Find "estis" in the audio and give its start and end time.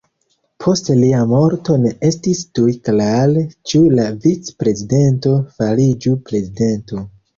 2.09-2.41